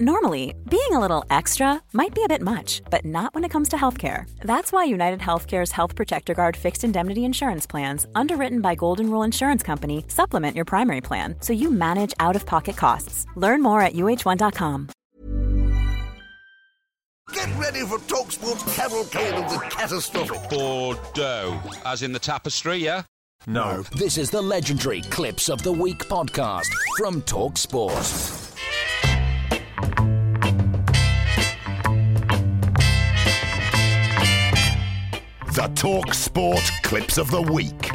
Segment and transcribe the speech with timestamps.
[0.00, 3.68] Normally, being a little extra might be a bit much, but not when it comes
[3.68, 4.24] to healthcare.
[4.40, 9.22] That's why United Healthcare's Health Protector Guard fixed indemnity insurance plans, underwritten by Golden Rule
[9.22, 13.26] Insurance Company, supplement your primary plan so you manage out of pocket costs.
[13.36, 14.88] Learn more at uh1.com.
[17.34, 20.48] Get ready for TalkSport's cavalcade of the catastrophic.
[20.48, 23.02] Bordeaux, as in the tapestry, yeah?
[23.46, 23.82] No.
[23.94, 28.41] This is the legendary Clips of the Week podcast from TalkSport.
[35.54, 37.90] The Talk Sport Clips of the Week.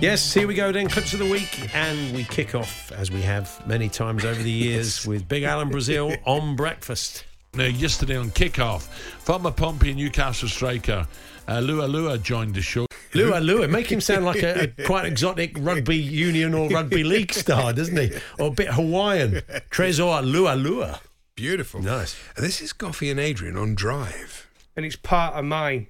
[0.00, 3.22] Yes, here we go then, clips of the week, and we kick off as we
[3.22, 7.24] have many times over the years with Big Alan Brazil on breakfast.
[7.54, 8.88] Now, yesterday on kickoff,
[9.20, 11.06] former Pompey and Newcastle striker
[11.46, 12.86] uh, Lua Lua joined the show.
[13.14, 17.32] Lua Lua, make him sound like a, a quite exotic rugby union or rugby league
[17.32, 18.10] star, doesn't he?
[18.38, 19.42] Or a bit Hawaiian.
[19.70, 21.00] Trezor Lua Lua.
[21.36, 21.82] Beautiful.
[21.82, 22.16] Nice.
[22.36, 24.48] This is Goughie and Adrian on Drive.
[24.76, 25.86] and it's part of my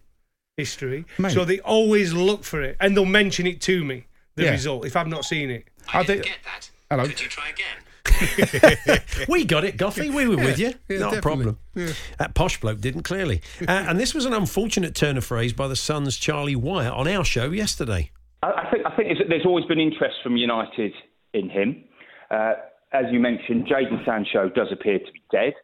[0.64, 1.04] history.
[1.36, 4.06] So they always look for it, and they'll mention it to me.
[4.36, 4.50] The Yeah.
[4.52, 5.64] result if I've not seen it.
[5.92, 6.70] I didn't get that.
[6.90, 7.04] Hello.
[7.06, 7.76] Could you try again?
[9.28, 10.10] We got it, Goughie.
[10.10, 10.72] We were with you.
[10.88, 11.20] yeah, Not a definitely.
[11.20, 11.58] problem.
[12.18, 13.40] That posh bloke didn't, clearly.
[13.66, 17.06] Uh, and this was an unfortunate turn of phrase by the Sun's Charlie Wyatt on
[17.08, 18.10] our show yesterday.
[18.42, 20.92] I I think I think it's- there's always been interest from United
[21.34, 21.84] in him.
[22.30, 22.54] Uh,
[22.92, 25.54] as you mentioned, Jadon Sancho does appear to be dead.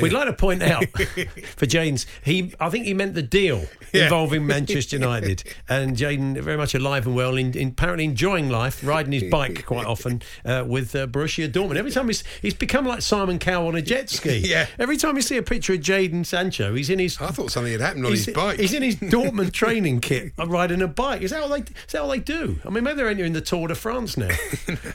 [0.00, 0.84] We'd like to point out
[1.56, 6.56] for James, he I think he meant the deal involving Manchester United and Jadon very
[6.56, 10.64] much alive and well, in, in, apparently enjoying life, riding his bike quite often uh,
[10.66, 11.76] with uh, Borussia Dortmund.
[11.76, 14.38] Every time he's he's become like Simon Cowell on a jet ski.
[14.38, 14.66] Yeah.
[14.78, 17.20] Every time you see a picture of Jadon Sancho, he's in his.
[17.20, 18.60] I thought something had happened on his bike.
[18.60, 21.22] he's in his Dortmund training kit, uh, riding a bike.
[21.22, 21.72] Is that what they?
[21.72, 22.58] Is that what they do?
[22.64, 24.28] I mean, maybe they're entering the Tour de France now.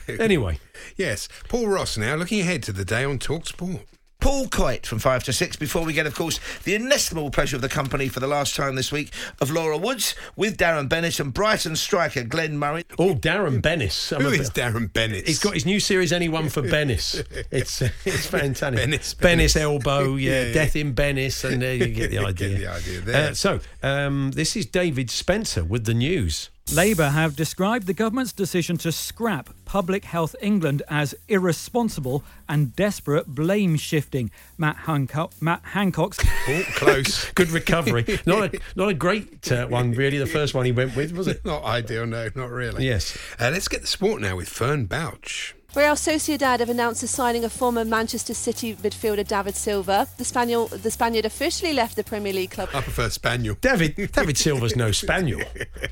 [0.08, 0.58] Anyway,
[0.96, 1.28] Yes.
[1.48, 3.82] Paul Ross now looking ahead to the day on Talk Sport.
[4.20, 7.62] Paul Coyte from 5 to 6 before we get, of course, the inestimable pleasure of
[7.62, 11.32] the company for the last time this week of Laura Woods with Darren Bennett and
[11.32, 12.84] Brighton striker Glenn Murray.
[12.98, 14.12] oh, Darren Bennis.
[14.12, 15.28] I'm Who a is bit- Darren Bennett?
[15.28, 17.24] He's got his new series, Anyone for Bennis.
[17.52, 18.80] It's uh, it's fantastic.
[18.90, 19.56] Bennis, Bennis Bennis.
[19.56, 20.52] elbow, yeah, Yeah, yeah.
[20.52, 22.28] Death in Bennis, and there you get the idea.
[22.32, 22.58] Get idea.
[22.58, 23.30] the idea there.
[23.30, 26.50] Uh, so, um, this is David Spencer with the news.
[26.74, 33.26] Labour have described the government's decision to scrap Public Health England as irresponsible and desperate
[33.26, 34.30] blame shifting.
[34.58, 37.30] Matt, Hancock, Matt Hancock's Oh, close.
[37.32, 38.04] Good recovery.
[38.26, 40.18] not a not a great uh, one, really.
[40.18, 41.42] The first one he went with, was it?
[41.44, 42.84] not ideal, no, not really.
[42.84, 43.16] Yes.
[43.40, 45.54] Uh, let's get the sport now with Fern Bouch.
[45.76, 50.08] Real Sociedad have announced the signing of former Manchester City midfielder David Silva.
[50.16, 52.70] The Spaniel, the Spaniard officially left the Premier League club.
[52.72, 53.54] I prefer Spaniel.
[53.60, 55.42] David David Silva's no spaniel.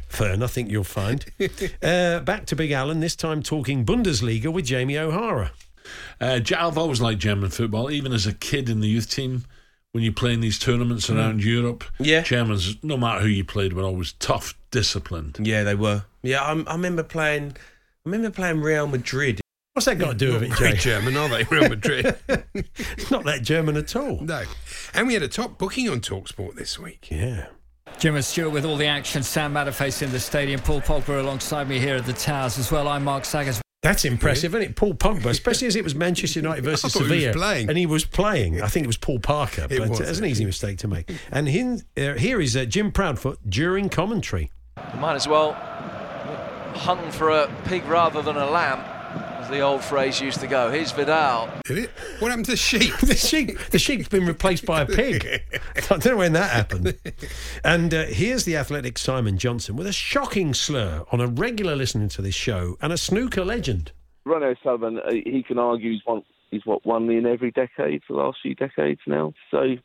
[0.09, 1.25] Fern, I think you'll find.
[1.83, 3.01] Uh, back to Big Alan.
[3.01, 5.53] This time talking Bundesliga with Jamie O'Hara.
[6.21, 9.45] Uh, J- I've always liked German football, even as a kid in the youth team.
[9.93, 12.23] When you play in these tournaments around Europe, Yeah.
[12.23, 15.39] Germans, no matter who you played, were always tough, disciplined.
[15.41, 16.05] Yeah, they were.
[16.23, 17.53] Yeah, I'm, I remember playing.
[17.53, 19.41] I remember playing Real Madrid.
[19.77, 20.79] What's that got to do with it, Very Jay?
[20.79, 21.45] German, are they?
[21.45, 22.17] Real Madrid.
[22.55, 24.23] It's not that German at all.
[24.23, 24.43] no.
[24.95, 27.09] And we had a top booking on Talk Sport this week.
[27.11, 27.49] Yeah.
[27.99, 29.23] Jim and Stewart with all the action.
[29.23, 30.61] Sam Matterface in the stadium.
[30.61, 32.89] Paul Pogba alongside me here at the Towers as well.
[32.89, 33.61] I'm Mark Saggers.
[33.83, 34.77] That's impressive, isn't it?
[34.77, 37.69] Paul Pogba, especially as it was Manchester United versus I thought he was Sevilla, playing.
[37.69, 38.63] and he was playing.
[38.63, 40.89] I think it was Paul Parker, It but was, uh, it's an easy mistake to
[40.89, 41.13] make.
[41.31, 44.51] And hin, uh, here is uh, Jim Proudfoot during commentary.
[44.99, 45.53] Might as well
[46.73, 48.83] hunt for a pig rather than a lamb,
[49.39, 50.71] as the old phrase used to go.
[50.71, 51.51] Here's Vidal.
[51.65, 51.91] Did it?
[52.19, 52.97] What happened to the sheep?
[53.01, 55.27] the sheep, the sheep's been replaced by a pig.
[55.77, 56.99] I don't know when that happened.
[57.65, 62.09] And uh, here's the athletic Simon Johnson with a shocking slur on a regular listening
[62.11, 63.93] to this show and a snooker legend.
[64.25, 68.15] Ron O'Sullivan, uh, he can argue he's won, he's what won in every decade for
[68.15, 69.33] the last few decades now.
[69.51, 69.77] So,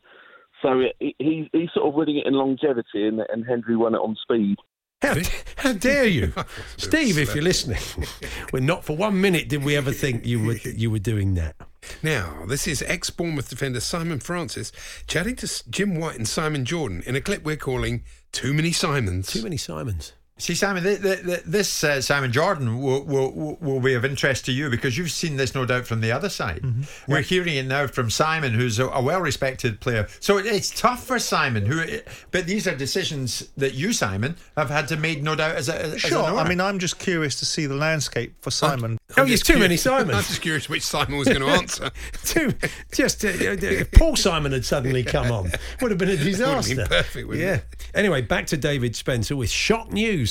[0.62, 4.00] so he, he he's sort of winning it in longevity, and, and Hendry won it
[4.00, 4.58] on speed.
[5.02, 5.16] How,
[5.56, 6.34] how dare you,
[6.78, 7.18] Steve?
[7.18, 7.82] If you're listening,
[8.54, 11.56] we're not for one minute did we ever think you were you were doing that.
[12.04, 14.72] Now, this is ex Bournemouth defender Simon Francis
[15.08, 19.28] chatting to Jim White and Simon Jordan in a clip we're calling Too Many Simons.
[19.28, 20.14] Too many Simons.
[20.42, 24.44] See, Simon, th th th this uh, Simon Jordan will, will, will be of interest
[24.46, 26.64] to you because you've seen this, no doubt, from the other side.
[26.64, 27.12] Mm-hmm.
[27.12, 30.08] We're hearing it now from Simon, who's a, a well-respected player.
[30.20, 31.68] So it, it's tough for Simon.
[31.68, 31.86] Who,
[32.32, 35.80] but these are decisions that you, Simon, have had to make, no doubt, as a
[35.80, 36.28] as Sure.
[36.28, 38.98] an I mean, I'm just curious to see the landscape for Simon.
[39.18, 40.18] Oh, there's too many Simons.
[40.18, 41.92] I'm just curious which Simon was going to answer.
[42.24, 42.54] Too,
[42.94, 45.52] just uh, Paul Simon had suddenly come on,
[45.82, 46.76] would have been a disaster.
[46.76, 47.56] been perfect, wouldn't yeah.
[47.56, 47.90] it?
[47.94, 50.31] Anyway, back to David Spencer with shock news.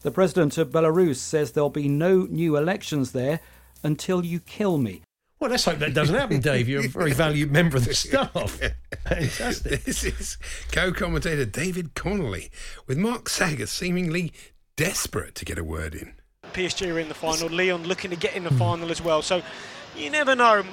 [0.00, 3.40] The president of Belarus says there'll be no new elections there
[3.82, 5.02] until you kill me.
[5.38, 6.68] Well, let's hope that doesn't happen, Dave.
[6.68, 8.60] You're a very valued member of the staff.
[9.06, 9.84] Fantastic.
[9.84, 10.38] This is
[10.70, 12.50] co-commentator David Connolly
[12.86, 14.32] with Mark Saggers seemingly
[14.76, 16.14] desperate to get a word in.
[16.52, 17.48] PSG are in the final.
[17.48, 19.22] Lyon looking to get in the final as well.
[19.22, 19.42] So
[19.96, 20.64] you never know.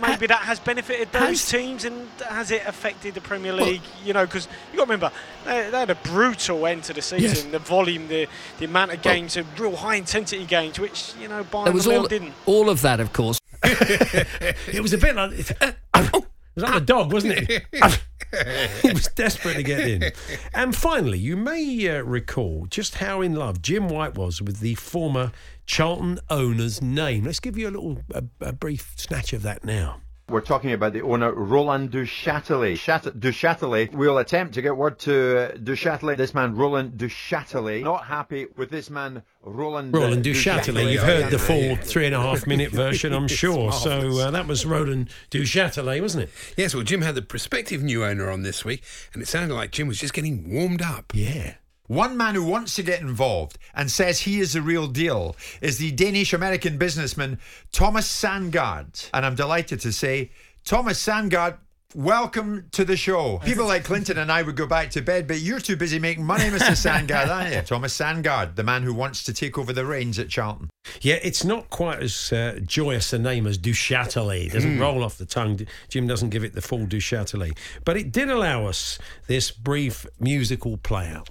[0.00, 3.82] Maybe that has benefited those teams, and has it affected the Premier League?
[4.04, 5.12] you know, because you got to remember
[5.44, 7.22] they, they had a brutal end to the season.
[7.22, 7.52] Yes.
[7.52, 8.26] The volume, the
[8.58, 11.86] the amount of games, the real high intensity games, which you know Bayern There was
[11.86, 12.34] all, didn't.
[12.46, 13.38] all of that, of course.
[13.62, 16.24] It was a bit like it was
[16.56, 17.64] like a dog, wasn't it?
[18.82, 20.12] he was desperate to get in.
[20.54, 24.74] And finally, you may uh, recall just how in love Jim White was with the
[24.74, 25.32] former
[25.66, 27.24] Charlton owner's name.
[27.24, 30.00] Let's give you a little a, a brief snatch of that now.
[30.28, 32.76] We're talking about the owner, Roland Duchâtelet.
[32.78, 33.92] Chat- Duchâtelet.
[33.94, 36.18] We'll attempt to get word to uh, Duchâtelet.
[36.18, 39.94] This man, Roland Duchâtelet, not happy with this man, Roland.
[39.94, 40.92] Roland Duchâtelet.
[40.92, 43.72] You've heard the full three and a half minute version, I'm sure.
[43.72, 46.30] So uh, that was Roland Duchâtelet, wasn't it?
[46.58, 48.82] Yes, well, Jim had the prospective new owner on this week,
[49.14, 51.12] and it sounded like Jim was just getting warmed up.
[51.14, 51.54] Yeah.
[51.88, 55.78] One man who wants to get involved and says he is the real deal is
[55.78, 57.38] the Danish American businessman
[57.72, 59.08] Thomas Sandgaard.
[59.14, 60.30] And I'm delighted to say,
[60.64, 61.56] Thomas Sandgaard,
[61.94, 63.38] welcome to the show.
[63.42, 66.26] People like Clinton and I would go back to bed, but you're too busy making
[66.26, 66.72] money, Mr.
[66.76, 67.62] Sandgaard, aren't you?
[67.62, 70.68] Thomas Sandgaard, the man who wants to take over the reins at Charlton.
[71.00, 74.48] Yeah, it's not quite as uh, joyous a name as Duchâtelet.
[74.48, 74.80] It doesn't Mm.
[74.80, 75.60] roll off the tongue.
[75.88, 77.56] Jim doesn't give it the full Duchâtelet.
[77.86, 81.30] But it did allow us this brief musical play out.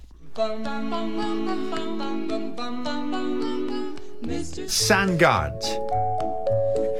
[4.68, 5.64] Sandgaard.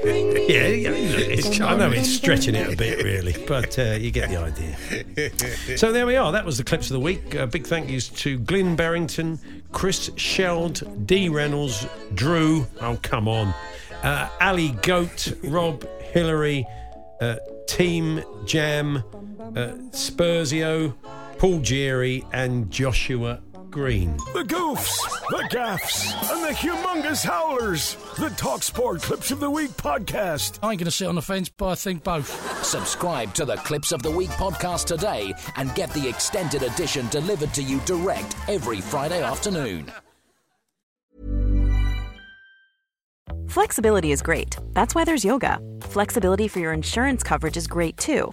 [0.49, 4.31] Yeah, yeah, it's, I know it's stretching it a bit, really, but uh, you get
[4.31, 5.77] the idea.
[5.77, 6.33] So there we are.
[6.33, 7.35] That was the clips of the week.
[7.35, 9.39] Uh, big thank yous to Glyn Barrington,
[9.73, 12.67] Chris Sheld, D Reynolds, Drew.
[12.81, 13.53] Oh come on,
[14.03, 16.67] uh, Ali Goat, Rob Hillary,
[17.21, 17.37] uh,
[17.67, 20.95] Team Jam, uh, Spursio,
[21.39, 23.41] Paul Geary, and Joshua
[23.71, 24.17] Green.
[24.33, 24.99] The goofs,
[25.31, 27.95] the gaffs, and the humongous howlers.
[28.19, 30.59] The Talksport Clips of the Week podcast.
[30.65, 32.65] I ain't going to sit on the fence, but I think both.
[32.65, 37.55] Subscribe to the Clips of the Week podcast today and get the extended edition delivered
[37.55, 39.93] to you direct every Friday afternoon.
[43.47, 44.57] Flexibility is great.
[44.73, 45.61] That's why there's yoga.
[45.83, 48.33] Flexibility for your insurance coverage is great too.